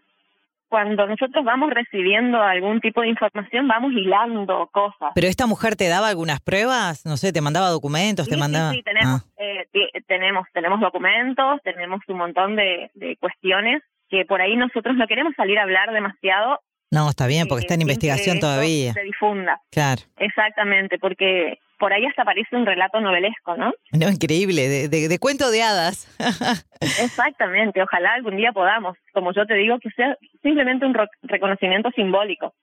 cuando 0.69 1.07
nosotros 1.07 1.43
vamos 1.43 1.71
recibiendo 1.71 2.41
algún 2.41 2.79
tipo 2.79 3.01
de 3.01 3.09
información, 3.09 3.67
vamos 3.67 3.91
hilando 3.91 4.69
cosas. 4.71 5.11
¿Pero 5.15 5.27
esta 5.27 5.47
mujer 5.47 5.75
te 5.75 5.87
daba 5.87 6.07
algunas 6.07 6.39
pruebas? 6.39 7.05
No 7.05 7.17
sé, 7.17 7.33
¿te 7.33 7.41
mandaba 7.41 7.69
documentos? 7.69 8.25
Sí, 8.25 8.31
te 8.31 8.37
mandaba... 8.37 8.71
sí, 8.71 8.77
sí 8.77 8.83
tenemos, 8.83 9.21
ah. 9.23 9.43
eh, 9.43 9.67
tenemos, 10.07 10.47
tenemos 10.53 10.79
documentos, 10.79 11.59
tenemos 11.63 12.01
un 12.07 12.17
montón 12.17 12.55
de, 12.55 12.91
de 12.93 13.17
cuestiones 13.17 13.81
que 14.09 14.25
por 14.25 14.41
ahí 14.41 14.55
nosotros 14.55 14.95
no 14.95 15.07
queremos 15.07 15.33
salir 15.35 15.59
a 15.59 15.63
hablar 15.63 15.91
demasiado. 15.91 16.59
No, 16.91 17.09
está 17.09 17.27
bien, 17.27 17.47
porque 17.47 17.61
está 17.61 17.75
en 17.75 17.81
investigación 17.81 18.39
todavía. 18.39 18.93
Se 18.93 19.01
difunda. 19.01 19.61
Claro. 19.71 20.01
Exactamente, 20.17 20.97
porque 20.97 21.59
por 21.79 21.93
ahí 21.93 22.05
hasta 22.05 22.25
parece 22.25 22.55
un 22.55 22.65
relato 22.65 22.99
novelesco, 22.99 23.55
¿no? 23.55 23.73
No, 23.91 24.09
increíble, 24.09 24.67
de, 24.67 25.07
de, 25.07 25.19
cuento 25.19 25.49
de 25.49 25.63
hadas. 25.63 26.07
Exactamente, 26.81 27.81
ojalá 27.81 28.13
algún 28.13 28.37
día 28.37 28.51
podamos, 28.51 28.97
como 29.13 29.33
yo 29.33 29.45
te 29.45 29.55
digo, 29.55 29.79
que 29.79 29.89
sea 29.91 30.15
simplemente 30.43 30.85
un 30.85 30.95
reconocimiento 31.23 31.89
simbólico 31.91 32.53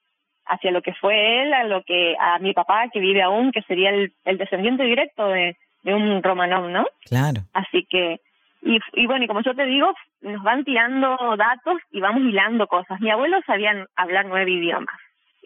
hacia 0.45 0.71
lo 0.71 0.83
que 0.83 0.95
fue 0.95 1.43
él, 1.43 1.53
a 1.53 1.65
lo 1.65 1.83
que 1.83 2.15
a 2.21 2.39
mi 2.39 2.53
papá 2.53 2.89
que 2.93 3.01
vive 3.01 3.23
aún, 3.23 3.51
que 3.51 3.63
sería 3.63 3.91
el, 3.91 4.13
el 4.25 4.39
descendiente 4.39 4.85
directo 4.85 5.29
de, 5.29 5.57
de 5.83 5.95
un 5.95 6.23
Romanov, 6.23 6.69
¿no? 6.69 6.87
Claro. 7.05 7.41
Así 7.53 7.85
que 7.91 8.21
y, 8.63 8.79
y 8.95 9.07
bueno, 9.07 9.25
y 9.25 9.29
como 9.29 9.43
yo 9.43 9.55
te 9.55 9.65
digo, 9.65 9.93
nos 10.23 10.43
van 10.43 10.65
tirando 10.65 11.17
datos 11.37 11.81
y 11.91 12.01
vamos 12.01 12.23
hilando 12.23 12.67
cosas. 12.67 13.01
Mi 13.01 13.11
abuelo 13.11 13.39
sabía 13.47 13.87
hablar 13.97 14.27
nueve 14.27 14.51
idiomas. 14.51 14.97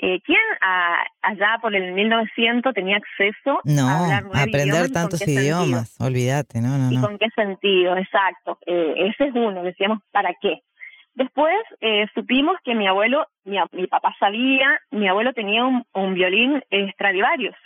Eh, 0.03 0.19
¿Quién 0.25 0.41
allá 1.21 1.59
por 1.61 1.75
el 1.77 1.93
1900 1.93 2.73
tenía 2.73 2.97
acceso 2.97 3.61
a 3.67 4.05
hablar 4.05 4.23
nueve 4.25 4.43
aprender 4.49 4.91
tantos 4.91 5.21
idiomas? 5.29 6.01
Olvídate, 6.01 6.63
no, 6.63 6.79
no, 6.79 6.91
¿Y 6.91 6.99
con 6.99 7.19
qué 7.19 7.29
sentido? 7.37 7.97
Exacto. 7.99 8.59
Eh, 8.65 8.95
ese 8.97 9.29
es 9.29 9.35
uno. 9.35 9.63
Decíamos, 9.63 9.99
¿para 10.11 10.33
qué? 10.41 10.63
Después 11.13 11.55
eh, 11.83 12.07
supimos 12.15 12.57
que 12.65 12.75
mi 12.75 12.87
abuelo, 12.87 13.27
mi, 13.45 13.59
mi, 13.73 13.87
papá 13.89 14.15
sabía, 14.19 14.81
mi 14.91 15.07
abuelo 15.07 15.35
tenía 15.35 15.67
un, 15.67 15.85
un 15.93 16.15
violín 16.15 16.63
Stradivarius, 16.95 17.57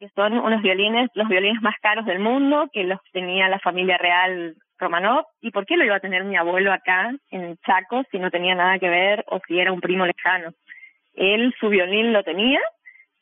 que 0.00 0.08
son 0.08 0.32
unos 0.38 0.62
violines, 0.62 1.08
los 1.14 1.28
violines 1.28 1.62
más 1.62 1.76
caros 1.80 2.04
del 2.06 2.18
mundo, 2.18 2.68
que 2.72 2.82
los 2.82 2.98
tenía 3.12 3.48
la 3.48 3.60
familia 3.60 3.96
real 3.96 4.56
Romanov, 4.78 5.24
¿y 5.40 5.50
por 5.52 5.66
qué 5.66 5.76
lo 5.76 5.84
iba 5.84 5.96
a 5.96 6.00
tener 6.00 6.24
mi 6.24 6.36
abuelo 6.36 6.72
acá 6.72 7.14
en 7.30 7.56
Chaco 7.58 8.02
si 8.10 8.18
no 8.18 8.30
tenía 8.30 8.54
nada 8.54 8.78
que 8.78 8.88
ver 8.88 9.24
o 9.28 9.40
si 9.46 9.58
era 9.58 9.72
un 9.72 9.80
primo 9.80 10.04
lejano? 10.04 10.52
Él 11.16 11.54
su 11.58 11.68
violín 11.68 12.12
lo 12.12 12.22
tenía, 12.22 12.60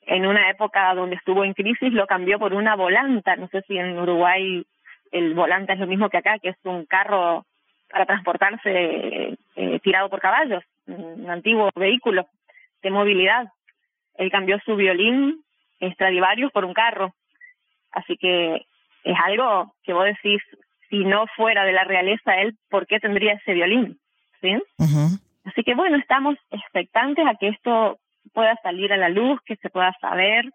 en 0.02 0.26
una 0.26 0.50
época 0.50 0.94
donde 0.94 1.16
estuvo 1.16 1.44
en 1.44 1.54
crisis 1.54 1.92
lo 1.92 2.06
cambió 2.06 2.38
por 2.38 2.52
una 2.52 2.76
volanta, 2.76 3.36
no 3.36 3.48
sé 3.48 3.62
si 3.62 3.78
en 3.78 3.98
Uruguay 3.98 4.64
el 5.12 5.34
volanta 5.34 5.72
es 5.72 5.78
lo 5.78 5.86
mismo 5.86 6.10
que 6.10 6.18
acá, 6.18 6.38
que 6.38 6.50
es 6.50 6.56
un 6.64 6.84
carro 6.84 7.46
para 7.90 8.06
transportarse 8.06 9.36
eh, 9.56 9.80
tirado 9.82 10.10
por 10.10 10.20
caballos, 10.20 10.64
un 10.86 11.30
antiguo 11.30 11.70
vehículo 11.76 12.26
de 12.82 12.90
movilidad. 12.90 13.46
Él 14.16 14.30
cambió 14.30 14.58
su 14.64 14.74
violín 14.74 15.44
Stradivarius 15.80 16.50
por 16.52 16.64
un 16.64 16.74
carro. 16.74 17.14
Así 17.92 18.16
que 18.16 18.66
es 19.04 19.16
algo 19.24 19.74
que 19.84 19.92
vos 19.92 20.04
decís, 20.04 20.42
si 20.90 21.04
no 21.04 21.26
fuera 21.36 21.64
de 21.64 21.72
la 21.72 21.84
realeza 21.84 22.36
él, 22.36 22.56
¿por 22.68 22.86
qué 22.86 22.98
tendría 22.98 23.34
ese 23.34 23.54
violín? 23.54 23.98
¿Sí? 24.40 24.60
Así 25.54 25.62
que 25.62 25.76
bueno, 25.76 25.96
estamos 25.98 26.36
expectantes 26.50 27.24
a 27.24 27.36
que 27.36 27.46
esto 27.46 28.00
pueda 28.32 28.56
salir 28.64 28.92
a 28.92 28.96
la 28.96 29.08
luz, 29.08 29.40
que 29.46 29.54
se 29.56 29.70
pueda 29.70 29.96
saber. 30.00 30.50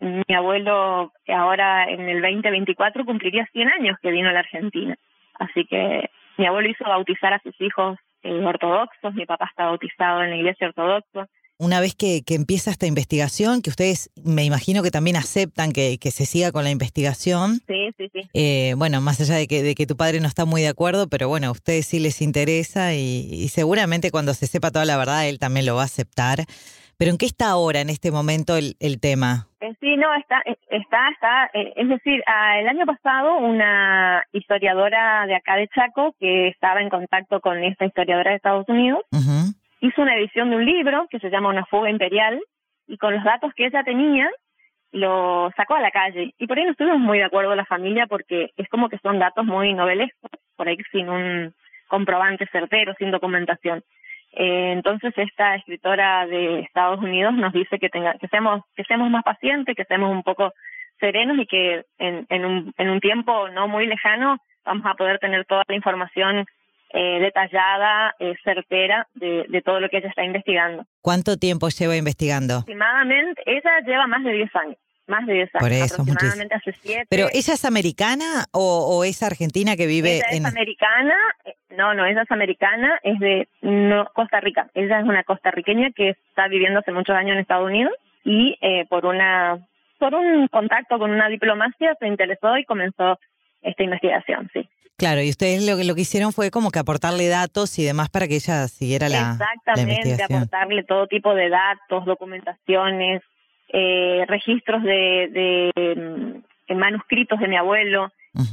Mi 0.00 0.34
abuelo 0.34 1.12
ahora 1.26 1.84
en 1.84 2.08
el 2.08 2.22
2024 2.22 3.04
cumpliría 3.04 3.46
100 3.52 3.68
años 3.68 3.98
que 4.00 4.10
vino 4.10 4.30
a 4.30 4.32
la 4.32 4.38
Argentina. 4.40 4.96
Así 5.34 5.66
que 5.66 6.08
mi 6.38 6.46
abuelo 6.46 6.70
hizo 6.70 6.84
bautizar 6.84 7.34
a 7.34 7.40
sus 7.40 7.60
hijos 7.60 7.98
eh, 8.22 8.42
ortodoxos, 8.42 9.14
mi 9.14 9.26
papá 9.26 9.48
está 9.50 9.66
bautizado 9.66 10.22
en 10.22 10.30
la 10.30 10.36
iglesia 10.36 10.68
ortodoxa 10.68 11.28
una 11.58 11.80
vez 11.80 11.94
que, 11.94 12.22
que, 12.24 12.34
empieza 12.34 12.70
esta 12.70 12.86
investigación, 12.86 13.62
que 13.62 13.70
ustedes 13.70 14.10
me 14.24 14.44
imagino 14.44 14.82
que 14.82 14.90
también 14.90 15.16
aceptan 15.16 15.72
que, 15.72 15.98
que 15.98 16.10
se 16.10 16.24
siga 16.24 16.52
con 16.52 16.64
la 16.64 16.70
investigación. 16.70 17.60
Sí, 17.66 17.90
sí, 17.96 18.08
sí. 18.12 18.28
Eh, 18.32 18.74
bueno, 18.76 19.00
más 19.00 19.20
allá 19.20 19.34
de 19.34 19.48
que, 19.48 19.62
de 19.62 19.74
que 19.74 19.86
tu 19.86 19.96
padre 19.96 20.20
no 20.20 20.28
está 20.28 20.44
muy 20.44 20.62
de 20.62 20.68
acuerdo, 20.68 21.08
pero 21.08 21.28
bueno, 21.28 21.48
a 21.48 21.50
ustedes 21.50 21.86
sí 21.86 21.98
les 21.98 22.22
interesa 22.22 22.94
y, 22.94 23.48
seguramente 23.48 24.10
cuando 24.10 24.34
se 24.34 24.46
sepa 24.46 24.70
toda 24.70 24.84
la 24.84 24.96
verdad, 24.96 25.28
él 25.28 25.38
también 25.38 25.66
lo 25.66 25.74
va 25.74 25.82
a 25.82 25.86
aceptar. 25.86 26.44
Pero 26.96 27.12
¿en 27.12 27.18
qué 27.18 27.26
está 27.26 27.50
ahora, 27.50 27.80
en 27.80 27.90
este 27.90 28.10
momento, 28.10 28.56
el, 28.56 28.74
el 28.80 28.98
tema? 29.00 29.46
Eh, 29.60 29.72
sí, 29.80 29.96
no, 29.96 30.12
está, 30.14 30.40
eh, 30.46 30.56
está, 30.70 31.08
está. 31.10 31.50
es 31.54 31.88
decir, 31.88 32.22
ah, 32.26 32.58
el 32.60 32.68
año 32.68 32.86
pasado 32.86 33.38
una 33.38 34.22
historiadora 34.32 35.26
de 35.26 35.34
acá 35.34 35.56
de 35.56 35.68
Chaco 35.68 36.14
que 36.18 36.48
estaba 36.48 36.80
en 36.80 36.88
contacto 36.88 37.40
con 37.40 37.62
esta 37.62 37.84
historiadora 37.84 38.30
de 38.30 38.36
Estados 38.36 38.68
Unidos 38.68 39.00
hizo 39.80 40.02
una 40.02 40.16
edición 40.16 40.50
de 40.50 40.56
un 40.56 40.64
libro 40.64 41.06
que 41.10 41.18
se 41.18 41.30
llama 41.30 41.50
Una 41.50 41.64
fuga 41.66 41.90
imperial 41.90 42.40
y 42.86 42.96
con 42.98 43.14
los 43.14 43.24
datos 43.24 43.52
que 43.54 43.66
ella 43.66 43.82
tenía 43.84 44.30
lo 44.90 45.50
sacó 45.56 45.74
a 45.74 45.80
la 45.80 45.90
calle. 45.90 46.34
Y 46.38 46.46
por 46.46 46.58
ahí 46.58 46.64
no 46.64 46.70
estuvimos 46.70 46.98
muy 46.98 47.18
de 47.18 47.24
acuerdo 47.24 47.54
la 47.54 47.66
familia 47.66 48.06
porque 48.06 48.50
es 48.56 48.68
como 48.68 48.88
que 48.88 48.98
son 48.98 49.18
datos 49.18 49.44
muy 49.44 49.74
novelescos, 49.74 50.30
por 50.56 50.68
ahí 50.68 50.76
sin 50.90 51.08
un 51.08 51.54
comprobante 51.88 52.46
certero, 52.50 52.94
sin 52.98 53.10
documentación. 53.10 53.82
Eh, 54.32 54.72
entonces 54.72 55.12
esta 55.16 55.54
escritora 55.56 56.26
de 56.26 56.60
Estados 56.60 57.00
Unidos 57.00 57.34
nos 57.34 57.52
dice 57.52 57.78
que 57.78 57.88
tenga, 57.88 58.14
que 58.14 58.28
seamos, 58.28 58.62
que 58.74 58.84
seamos 58.84 59.10
más 59.10 59.24
pacientes, 59.24 59.74
que 59.74 59.84
seamos 59.84 60.10
un 60.10 60.22
poco 60.22 60.52
serenos 61.00 61.38
y 61.38 61.46
que 61.46 61.84
en, 61.98 62.26
en, 62.28 62.44
un, 62.44 62.74
en 62.76 62.90
un 62.90 63.00
tiempo 63.00 63.48
no 63.50 63.68
muy 63.68 63.86
lejano 63.86 64.38
vamos 64.64 64.84
a 64.86 64.94
poder 64.94 65.18
tener 65.18 65.44
toda 65.46 65.64
la 65.66 65.74
información 65.74 66.44
eh, 66.90 67.20
detallada, 67.20 68.14
eh, 68.18 68.34
certera 68.42 69.06
de, 69.14 69.44
de, 69.48 69.62
todo 69.62 69.80
lo 69.80 69.88
que 69.88 69.98
ella 69.98 70.08
está 70.08 70.24
investigando. 70.24 70.86
¿Cuánto 71.02 71.36
tiempo 71.36 71.68
lleva 71.68 71.96
investigando? 71.96 72.58
Aproximadamente, 72.58 73.42
ella 73.46 73.80
lleva 73.86 74.06
más 74.06 74.24
de 74.24 74.32
10 74.32 74.56
años. 74.56 74.76
Más 75.06 75.26
de 75.26 75.34
10 75.34 75.54
años. 75.54 75.62
Por 75.62 75.72
eso, 75.72 76.02
aproximadamente 76.02 76.54
hace 76.54 76.72
7. 76.72 77.06
¿Pero 77.08 77.28
ella 77.32 77.54
es 77.54 77.64
americana 77.64 78.44
o, 78.52 78.86
o 78.90 79.04
es 79.04 79.22
argentina 79.22 79.76
que 79.76 79.86
vive 79.86 80.16
ella 80.16 80.26
en.? 80.30 80.44
Es 80.44 80.52
americana, 80.52 81.16
eh, 81.44 81.54
no, 81.70 81.94
no, 81.94 82.04
ella 82.06 82.22
es 82.22 82.30
americana, 82.30 82.98
es 83.02 83.18
de 83.18 83.48
no, 83.62 84.06
Costa 84.14 84.40
Rica. 84.40 84.70
Ella 84.74 85.00
es 85.00 85.04
una 85.04 85.24
costarriqueña 85.24 85.90
que 85.92 86.10
está 86.10 86.48
viviendo 86.48 86.80
hace 86.80 86.92
muchos 86.92 87.16
años 87.16 87.32
en 87.32 87.40
Estados 87.40 87.66
Unidos 87.66 87.94
y 88.24 88.56
eh, 88.60 88.86
por 88.88 89.06
una 89.06 89.58
por 89.98 90.14
un 90.14 90.46
contacto 90.48 90.98
con 90.98 91.10
una 91.10 91.28
diplomacia 91.28 91.96
se 91.98 92.06
interesó 92.06 92.56
y 92.56 92.64
comenzó 92.64 93.18
esta 93.62 93.82
investigación, 93.82 94.48
sí. 94.52 94.68
Claro, 94.98 95.22
y 95.22 95.30
ustedes 95.30 95.64
lo, 95.64 95.76
lo 95.76 95.94
que 95.94 96.00
hicieron 96.00 96.32
fue 96.32 96.50
como 96.50 96.72
que 96.72 96.80
aportarle 96.80 97.28
datos 97.28 97.78
y 97.78 97.84
demás 97.84 98.10
para 98.10 98.26
que 98.26 98.34
ella 98.34 98.66
siguiera 98.66 99.08
la, 99.08 99.30
Exactamente, 99.30 100.24
aportarle 100.24 100.82
todo 100.82 101.06
tipo 101.06 101.32
de 101.36 101.48
datos, 101.48 102.04
documentaciones, 102.04 103.22
eh, 103.68 104.24
registros 104.26 104.82
de, 104.82 105.72
de, 105.76 106.42
mm, 106.68 106.74
manuscritos 106.76 107.38
de 107.38 107.46
mi 107.46 107.56
abuelo, 107.56 108.10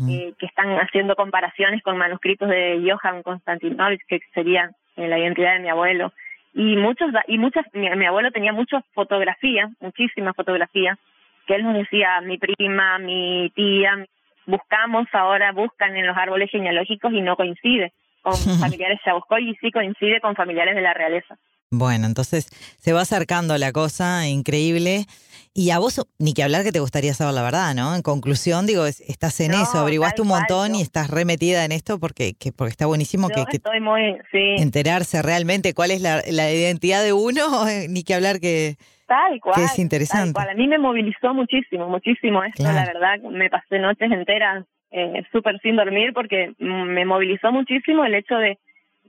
eh, 0.08 0.34
que 0.38 0.46
están 0.46 0.70
haciendo 0.80 1.16
comparaciones 1.16 1.82
con 1.82 1.98
manuscritos 1.98 2.48
de 2.48 2.80
Johann 2.88 3.24
Konstantinovich, 3.24 4.02
que 4.08 4.20
sería 4.36 4.70
eh, 4.98 5.08
la 5.08 5.18
identidad 5.18 5.54
de 5.54 5.62
mi 5.62 5.70
abuelo. 5.70 6.14
Y 6.54 6.78
muchos, 6.78 7.10
y 7.28 7.40
muchas, 7.40 7.66
mi, 7.74 7.90
mi 7.90 8.06
abuelo 8.06 8.30
tenía 8.32 8.54
muchas 8.54 8.84
fotografías, 8.94 9.72
muchísimas 9.80 10.36
fotografías, 10.36 11.00
que 11.48 11.56
él 11.56 11.64
nos 11.64 11.74
decía, 11.74 12.22
mi 12.22 12.38
prima, 12.38 13.00
mi 13.00 13.52
tía, 13.56 14.06
buscamos 14.46 15.08
ahora, 15.14 15.52
buscan 15.52 15.96
en 15.96 16.08
los 16.08 16.18
árboles 16.18 16.50
genealógicos 16.52 17.12
y 17.14 17.22
no 17.22 17.36
coincide 17.36 17.94
con 18.22 18.36
familiares 18.60 19.00
Chaboscoy 19.04 19.50
y 19.50 19.56
sí 19.56 19.72
coincide 19.72 20.20
con 20.22 20.36
familiares 20.36 20.76
de 20.76 20.82
la 20.82 20.94
realeza. 20.94 21.38
Bueno, 21.72 22.06
entonces 22.06 22.48
se 22.80 22.94
va 22.94 23.02
acercando 23.02 23.58
la 23.58 23.72
cosa, 23.72 24.28
increíble. 24.28 25.06
Y 25.54 25.72
a 25.72 25.80
vos, 25.80 26.06
ni 26.20 26.34
que 26.34 26.44
hablar 26.44 26.64
que 26.64 26.72
te 26.72 26.80
gustaría 26.80 27.14
saber 27.14 27.34
la 27.34 27.42
verdad, 27.42 27.74
¿no? 27.74 27.96
En 27.96 28.02
conclusión, 28.02 28.66
digo, 28.66 28.86
estás 28.86 29.40
en 29.40 29.54
eso, 29.54 29.80
averiguaste 29.80 30.22
un 30.22 30.28
montón 30.28 30.76
y 30.76 30.82
estás 30.82 31.10
remetida 31.10 31.64
en 31.64 31.72
esto 31.72 31.98
porque, 31.98 32.34
que, 32.34 32.52
porque 32.52 32.72
está 32.72 32.86
buenísimo 32.86 33.30
que, 33.30 33.46
estoy 33.50 33.80
muy, 33.80 34.18
sí. 34.32 34.56
enterarse 34.58 35.22
realmente 35.22 35.74
cuál 35.74 35.92
es 35.92 36.02
la, 36.02 36.22
la 36.30 36.52
identidad 36.52 37.04
de 37.04 37.14
uno, 37.14 37.66
ni 37.90 38.04
que 38.04 38.14
hablar 38.14 38.42
que, 38.42 38.76
Tal 39.06 39.40
cual. 39.40 39.62
es 39.62 39.78
interesante. 39.78 40.40
A 40.42 40.54
mí 40.56 40.68
me 40.68 40.78
movilizó 40.78 41.34
muchísimo, 41.34 41.88
muchísimo 41.88 42.44
esto, 42.44 42.64
la 42.64 42.86
verdad. 42.86 43.20
Me 43.30 43.50
pasé 43.50 43.78
noches 43.78 44.12
enteras 44.12 44.66
eh, 44.92 45.24
súper 45.32 45.60
sin 45.60 45.76
dormir 45.76 46.12
porque 46.14 46.54
me 46.58 47.06
movilizó 47.06 47.52
muchísimo 47.52 48.04
el 48.06 48.16
hecho 48.16 48.36
de, 48.38 48.58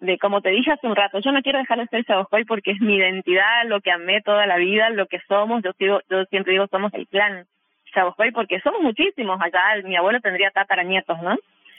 de, 0.01 0.19
como 0.19 0.43
te 0.43 0.51
dije 0.51 0.73
hace 0.73 0.87
un 0.87 0.97
rato, 0.97 1.21
yo 1.21 1.33
no 1.33 1.43
quiero 1.43 1.59
dejar 1.59 1.79
de 1.79 1.87
ser 1.87 2.05
Chaboscoy 2.05 2.45
porque 2.45 2.73
es 2.73 2.81
mi 2.81 2.97
identidad, 2.97 3.65
lo 3.67 3.81
que 3.81 3.91
amé 3.91 4.21
toda 4.21 4.47
la 4.47 4.57
vida, 4.57 4.91
lo 4.91 5.07
que 5.07 5.21
somos. 5.29 5.63
Yo, 5.63 5.73
sigo, 5.79 6.01
yo 6.11 6.25
siempre 6.27 6.53
digo, 6.53 6.67
somos 6.71 6.93
el 6.93 7.07
clan 7.09 7.47
Chaboscoy 7.95 8.33
porque 8.33 8.61
somos 8.61 8.83
muchísimos. 8.83 9.41
Allá 9.41 9.83
mi 9.85 9.97
abuelo 9.97 10.21
tendría 10.21 10.51
tataranietos, 10.51 11.23
¿no? 11.23 11.37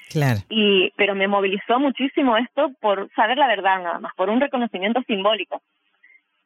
Claro. 0.10 0.40
Y, 0.50 0.92
pero 0.96 1.14
me 1.14 1.28
movilizó 1.28 1.80
muchísimo 1.80 2.38
esto 2.38 2.72
por 2.80 3.10
saber 3.14 3.38
la 3.38 3.48
verdad 3.48 3.84
nada 3.84 4.00
más, 4.00 4.16
por 4.16 4.30
un 4.30 4.42
reconocimiento 4.42 5.02
simbólico 5.06 5.62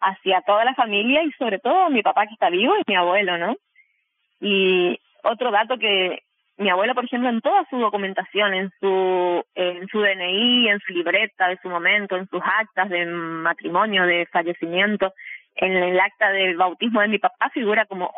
hacia 0.02 0.42
toda 0.42 0.66
la 0.66 0.74
familia 0.74 1.24
y 1.24 1.32
sobre 1.34 1.60
todo 1.60 1.90
mi 1.90 2.02
papá 2.02 2.26
que 2.28 2.34
está 2.34 2.50
vivo 2.50 2.76
y 2.78 2.84
mi 2.88 2.96
abuelo, 2.96 3.38
¿no? 3.38 3.56
Y 4.40 5.00
otro 5.24 5.52
dato 5.52 5.78
que 5.78 6.24
mi 6.58 6.70
abuelo, 6.70 6.94
por 6.94 7.06
ejemplo, 7.06 7.30
en 7.30 7.42
toda 7.42 7.66
su 7.70 7.78
documentación, 7.78 8.54
en 8.54 8.72
su 8.80 9.44
en 9.56 9.88
su 9.88 10.02
DNI, 10.02 10.70
en 10.70 10.80
su 10.80 10.94
libreta 10.94 11.48
de 11.48 11.58
su 11.62 11.70
momento, 11.70 12.18
en 12.18 12.28
sus 12.28 12.42
actas 12.44 12.90
de 12.90 13.06
matrimonio, 13.06 14.06
de 14.06 14.28
fallecimiento, 14.32 15.14
en 15.56 15.76
el 15.76 16.00
acta 16.00 16.32
del 16.32 16.58
bautismo 16.58 17.02
de 17.02 17.08
mi 17.08 17.20
papá 17.20 17.50
figura 17.50 17.86
como 17.86 18.12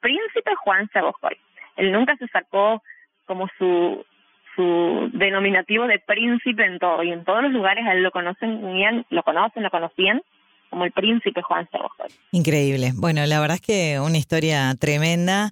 príncipe 0.00 0.54
Juan 0.56 0.88
Sabojoy. 0.92 1.36
Él 1.76 1.92
nunca 1.92 2.16
se 2.16 2.28
sacó 2.28 2.82
como 3.26 3.48
su 3.58 4.04
su 4.56 5.10
denominativo 5.12 5.86
de 5.86 6.00
príncipe 6.00 6.64
en 6.64 6.78
todo 6.78 7.02
y 7.02 7.12
en 7.12 7.24
todos 7.24 7.42
los 7.42 7.52
lugares 7.52 7.86
a 7.86 7.92
él 7.92 8.02
lo 8.02 8.10
conocen 8.10 8.60
lo 9.10 9.22
conocen, 9.22 9.62
lo 9.62 9.70
conocían 9.70 10.22
como 10.70 10.84
el 10.84 10.92
príncipe 10.92 11.42
Juan 11.42 11.68
Sebastián. 11.70 12.08
Increíble. 12.32 12.92
Bueno, 12.94 13.26
la 13.26 13.40
verdad 13.40 13.56
es 13.56 13.60
que 13.60 14.00
una 14.00 14.16
historia 14.16 14.74
tremenda. 14.78 15.50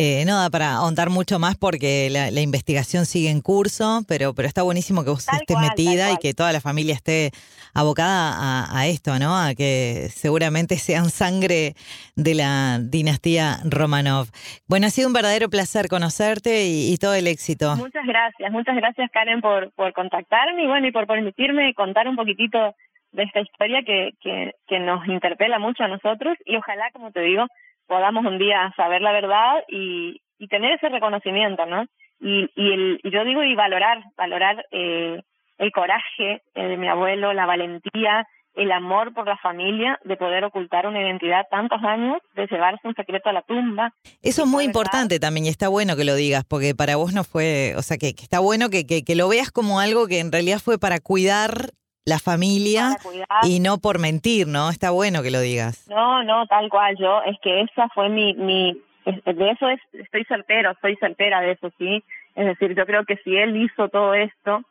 Eh, 0.00 0.22
no 0.28 0.38
da 0.38 0.48
para 0.48 0.74
ahondar 0.74 1.10
mucho 1.10 1.40
más 1.40 1.56
porque 1.56 2.08
la, 2.08 2.40
investigación 2.40 3.04
sigue 3.04 3.30
en 3.30 3.40
curso, 3.40 4.02
pero, 4.06 4.32
pero 4.32 4.46
está 4.46 4.62
buenísimo 4.62 5.02
que 5.02 5.10
vos 5.10 5.26
estés 5.28 5.58
metida 5.58 6.12
y 6.12 6.18
que 6.18 6.34
toda 6.34 6.52
la 6.52 6.60
familia 6.60 6.94
esté 6.94 7.32
abocada 7.74 8.68
a, 8.70 8.86
esto, 8.86 9.18
¿no? 9.18 9.36
A 9.36 9.56
que 9.56 10.06
seguramente 10.10 10.76
sean 10.76 11.10
sangre 11.10 11.74
de 12.14 12.34
la 12.36 12.78
dinastía 12.80 13.58
Romanov. 13.64 14.28
Bueno, 14.68 14.86
ha 14.86 14.90
sido 14.90 15.08
un 15.08 15.14
verdadero 15.14 15.48
placer 15.48 15.88
conocerte 15.88 16.66
y, 16.68 16.96
todo 16.98 17.14
el 17.14 17.26
éxito. 17.26 17.74
Muchas 17.74 18.06
gracias, 18.06 18.52
muchas 18.52 18.76
gracias 18.76 19.10
Karen 19.10 19.40
por, 19.40 19.72
por 19.72 19.92
contactarme 19.94 20.62
y 20.62 20.66
bueno, 20.68 20.86
y 20.86 20.92
por 20.92 21.08
permitirme 21.08 21.74
contar 21.74 22.06
un 22.06 22.14
poquitito 22.14 22.76
de 23.18 23.24
esta 23.24 23.40
historia 23.40 23.82
que, 23.82 24.12
que, 24.20 24.52
que 24.68 24.78
nos 24.78 25.06
interpela 25.08 25.58
mucho 25.58 25.82
a 25.82 25.88
nosotros 25.88 26.38
y 26.46 26.56
ojalá, 26.56 26.90
como 26.92 27.10
te 27.10 27.20
digo, 27.20 27.46
podamos 27.88 28.24
un 28.24 28.38
día 28.38 28.72
saber 28.76 29.02
la 29.02 29.12
verdad 29.12 29.64
y, 29.68 30.20
y 30.38 30.46
tener 30.46 30.72
ese 30.72 30.88
reconocimiento, 30.88 31.66
¿no? 31.66 31.84
Y, 32.20 32.48
y, 32.54 32.72
el, 32.72 33.00
yo 33.04 33.24
digo, 33.24 33.42
y 33.42 33.56
valorar, 33.56 34.02
valorar 34.16 34.64
eh, 34.70 35.20
el 35.58 35.72
coraje 35.72 36.42
eh, 36.54 36.62
de 36.62 36.76
mi 36.76 36.88
abuelo, 36.88 37.32
la 37.32 37.46
valentía, 37.46 38.24
el 38.54 38.70
amor 38.70 39.12
por 39.14 39.26
la 39.26 39.36
familia, 39.38 39.98
de 40.04 40.16
poder 40.16 40.44
ocultar 40.44 40.86
una 40.86 41.00
identidad 41.00 41.46
tantos 41.50 41.82
años, 41.82 42.18
de 42.34 42.46
llevarse 42.46 42.86
un 42.86 42.94
secreto 42.94 43.30
a 43.30 43.32
la 43.32 43.42
tumba. 43.42 43.92
Eso 44.22 44.42
es 44.42 44.48
muy 44.48 44.64
importante 44.64 45.18
también 45.18 45.46
y 45.46 45.48
está 45.48 45.68
bueno 45.68 45.96
que 45.96 46.04
lo 46.04 46.14
digas, 46.14 46.44
porque 46.44 46.74
para 46.74 46.96
vos 46.96 47.12
no 47.12 47.24
fue, 47.24 47.74
o 47.76 47.82
sea, 47.82 47.98
que, 47.98 48.14
que 48.14 48.22
está 48.22 48.38
bueno 48.38 48.68
que, 48.68 48.86
que, 48.86 49.02
que, 49.02 49.16
lo 49.16 49.28
veas 49.28 49.50
como 49.50 49.80
algo 49.80 50.06
que 50.06 50.20
en 50.20 50.30
realidad 50.30 50.58
fue 50.58 50.78
para 50.78 51.00
cuidar 51.00 51.70
la 52.04 52.18
familia 52.18 52.96
y 53.42 53.60
no 53.60 53.78
por 53.78 53.98
mentir, 53.98 54.46
¿no? 54.46 54.70
Está 54.70 54.90
bueno 54.90 55.22
que 55.22 55.30
lo 55.30 55.40
digas. 55.40 55.86
No, 55.88 56.22
no, 56.22 56.46
tal 56.46 56.68
cual. 56.70 56.96
Yo, 56.98 57.22
es 57.24 57.36
que 57.42 57.60
esa 57.62 57.88
fue 57.90 58.08
mi, 58.08 58.34
mi, 58.34 58.80
de 59.04 59.50
eso 59.50 59.68
es, 59.68 59.80
estoy 59.92 60.24
certero, 60.24 60.70
estoy 60.70 60.96
certera 60.96 61.40
de 61.40 61.52
eso, 61.52 61.70
sí. 61.78 62.02
Es 62.34 62.46
decir, 62.46 62.74
yo 62.74 62.86
creo 62.86 63.04
que 63.04 63.16
si 63.18 63.36
él 63.36 63.56
hizo 63.56 63.88
todo 63.88 64.14
esto 64.14 64.62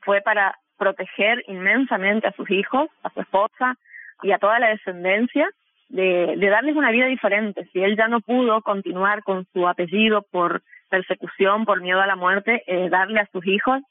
fue 0.00 0.20
para 0.20 0.58
proteger 0.78 1.42
inmensamente 1.48 2.28
a 2.28 2.32
sus 2.32 2.50
hijos, 2.50 2.88
a 3.02 3.10
su 3.10 3.20
esposa 3.20 3.76
y 4.22 4.32
a 4.32 4.38
toda 4.38 4.58
la 4.58 4.68
descendencia, 4.68 5.48
de, 5.88 6.34
de 6.36 6.48
darles 6.48 6.76
una 6.76 6.90
vida 6.90 7.06
diferente. 7.06 7.68
Si 7.72 7.80
él 7.80 7.96
ya 7.96 8.08
no 8.08 8.20
pudo 8.20 8.62
continuar 8.62 9.22
con 9.22 9.46
su 9.52 9.68
apellido 9.68 10.22
por 10.22 10.62
persecución, 10.88 11.64
por 11.64 11.80
miedo 11.80 12.00
a 12.00 12.06
la 12.06 12.16
muerte, 12.16 12.62
eh, 12.66 12.88
darle 12.88 13.20
a 13.20 13.28
sus 13.32 13.46
hijos 13.46 13.82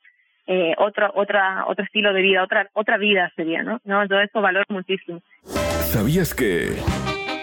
eh, 0.48 0.74
otro, 0.78 1.12
otra, 1.16 1.66
otro 1.68 1.84
estilo 1.86 2.14
de 2.14 2.22
vida, 2.22 2.44
otra, 2.44 2.70
otra 2.74 2.98
vida 2.98 3.32
sería, 3.36 3.64
¿no? 3.64 3.80
¿no? 3.86 4.06
Yo 4.08 4.20
eso 4.20 4.42
valoro 4.42 4.66
muchísimo. 4.70 5.22
¿Sabías 5.46 6.34
que 6.34 6.76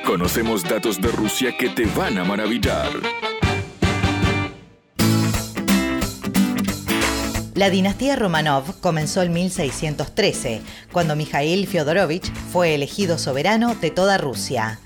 conocemos 0.05 0.69
datos 0.69 1.01
de 1.01 1.09
Rusia 1.09 1.53
que 1.59 1.69
te 1.71 1.87
van 1.97 2.19
a 2.19 2.25
maravillar? 2.25 2.89
La 7.55 7.69
dinastía 7.69 8.17
Romanov 8.17 8.81
comenzó 8.81 9.23
en 9.23 9.35
1613, 9.35 10.63
cuando 10.93 11.15
Mikhail 11.15 11.67
Fyodorovich 11.67 12.33
fue 12.33 12.75
elegido 12.75 13.19
soberano 13.19 13.75
de 13.75 13.91
toda 13.91 14.17
Rusia. 14.17 14.79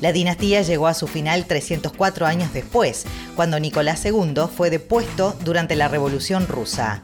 La 0.00 0.12
dinastía 0.12 0.62
llegó 0.62 0.86
a 0.86 0.94
su 0.94 1.06
final 1.06 1.46
304 1.46 2.26
años 2.26 2.52
después, 2.52 3.06
cuando 3.36 3.60
Nicolás 3.60 4.04
II 4.04 4.34
fue 4.54 4.70
depuesto 4.70 5.36
durante 5.44 5.76
la 5.76 5.88
Revolución 5.88 6.48
Rusa. 6.48 7.02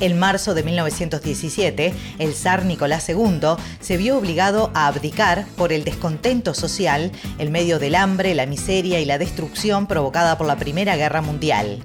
En 0.00 0.18
marzo 0.18 0.54
de 0.54 0.62
1917, 0.62 1.92
el 2.18 2.34
zar 2.34 2.64
Nicolás 2.64 3.06
II 3.10 3.40
se 3.80 3.98
vio 3.98 4.16
obligado 4.16 4.70
a 4.72 4.86
abdicar 4.86 5.44
por 5.56 5.74
el 5.74 5.84
descontento 5.84 6.54
social 6.54 7.12
en 7.38 7.52
medio 7.52 7.78
del 7.78 7.94
hambre, 7.94 8.34
la 8.34 8.46
miseria 8.46 9.00
y 9.00 9.04
la 9.04 9.18
destrucción 9.18 9.86
provocada 9.86 10.38
por 10.38 10.46
la 10.46 10.56
Primera 10.56 10.96
Guerra 10.96 11.20
Mundial. 11.20 11.84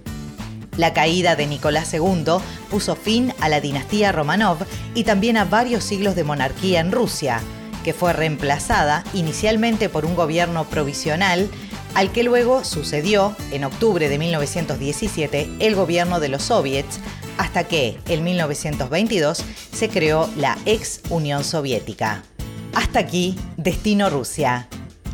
La 0.78 0.94
caída 0.94 1.36
de 1.36 1.46
Nicolás 1.46 1.94
II 1.94 2.38
puso 2.72 2.96
fin 2.96 3.34
a 3.42 3.50
la 3.50 3.60
dinastía 3.60 4.14
Romanov 4.14 4.60
y 4.94 5.04
también 5.04 5.36
a 5.36 5.44
varios 5.44 5.84
siglos 5.84 6.16
de 6.16 6.24
monarquía 6.24 6.80
en 6.80 6.94
Rusia, 6.94 7.42
que 7.84 7.94
fue 7.94 8.14
reemplazada 8.14 9.04
inicialmente 9.14 9.90
por 9.90 10.06
un 10.06 10.16
gobierno 10.16 10.64
provisional 10.64 11.50
al 11.96 12.12
que 12.12 12.24
luego 12.24 12.66
sucedió, 12.66 13.36
en 13.52 13.64
octubre 13.64 14.10
de 14.10 14.18
1917, 14.18 15.50
el 15.60 15.76
gobierno 15.76 16.20
de 16.20 16.28
los 16.28 16.44
soviets, 16.44 17.00
hasta 17.38 17.66
que, 17.66 18.00
en 18.08 18.24
1922, 18.24 19.44
se 19.74 19.90
creó 19.90 20.30
la 20.38 20.58
ex 20.66 21.02
Unión 21.10 21.44
Soviética. 21.44 22.24
Hasta 22.74 23.00
aquí, 23.00 23.38
Destino 23.58 24.10
Rusia. 24.10 24.68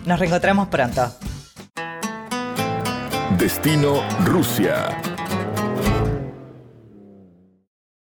Nos 0.06 0.20
reencontramos 0.20 0.68
pronto. 0.70 1.14
Destino 3.38 4.02
Rusia. 4.26 5.11